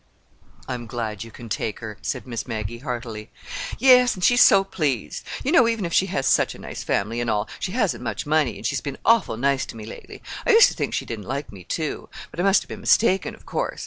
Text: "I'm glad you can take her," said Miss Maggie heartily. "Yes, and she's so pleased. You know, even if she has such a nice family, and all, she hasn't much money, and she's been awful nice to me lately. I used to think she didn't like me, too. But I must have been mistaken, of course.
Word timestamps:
"I'm 0.67 0.87
glad 0.87 1.23
you 1.23 1.29
can 1.29 1.47
take 1.47 1.77
her," 1.79 1.99
said 2.01 2.25
Miss 2.25 2.47
Maggie 2.47 2.79
heartily. 2.79 3.29
"Yes, 3.77 4.15
and 4.15 4.23
she's 4.23 4.41
so 4.41 4.63
pleased. 4.63 5.23
You 5.43 5.51
know, 5.51 5.67
even 5.67 5.85
if 5.85 5.93
she 5.93 6.07
has 6.07 6.25
such 6.25 6.55
a 6.55 6.57
nice 6.57 6.83
family, 6.83 7.21
and 7.21 7.29
all, 7.29 7.47
she 7.59 7.73
hasn't 7.73 8.03
much 8.03 8.25
money, 8.25 8.57
and 8.57 8.65
she's 8.65 8.81
been 8.81 8.97
awful 9.05 9.37
nice 9.37 9.63
to 9.67 9.77
me 9.77 9.85
lately. 9.85 10.23
I 10.43 10.53
used 10.53 10.69
to 10.69 10.73
think 10.73 10.95
she 10.95 11.05
didn't 11.05 11.27
like 11.27 11.51
me, 11.51 11.63
too. 11.63 12.09
But 12.31 12.39
I 12.39 12.43
must 12.43 12.63
have 12.63 12.67
been 12.69 12.81
mistaken, 12.81 13.35
of 13.35 13.45
course. 13.45 13.79